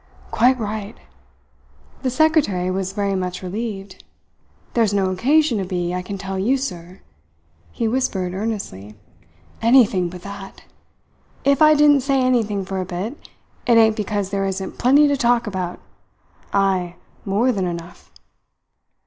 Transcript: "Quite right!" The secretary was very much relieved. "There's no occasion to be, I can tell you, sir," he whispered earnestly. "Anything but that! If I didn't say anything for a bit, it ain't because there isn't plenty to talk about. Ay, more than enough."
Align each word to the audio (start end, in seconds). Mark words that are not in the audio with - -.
"Quite 0.31 0.57
right!" 0.57 0.95
The 2.01 2.09
secretary 2.09 2.71
was 2.71 2.91
very 2.91 3.13
much 3.13 3.43
relieved. 3.43 4.03
"There's 4.73 4.95
no 4.95 5.11
occasion 5.11 5.59
to 5.59 5.63
be, 5.63 5.93
I 5.93 6.01
can 6.01 6.17
tell 6.17 6.39
you, 6.39 6.57
sir," 6.57 7.01
he 7.71 7.87
whispered 7.87 8.33
earnestly. 8.33 8.95
"Anything 9.61 10.09
but 10.09 10.23
that! 10.23 10.63
If 11.43 11.61
I 11.61 11.75
didn't 11.75 12.01
say 12.01 12.19
anything 12.19 12.65
for 12.65 12.81
a 12.81 12.83
bit, 12.85 13.15
it 13.67 13.77
ain't 13.77 13.95
because 13.95 14.31
there 14.31 14.47
isn't 14.47 14.79
plenty 14.79 15.07
to 15.07 15.15
talk 15.15 15.45
about. 15.45 15.79
Ay, 16.51 16.95
more 17.23 17.51
than 17.51 17.67
enough." 17.67 18.11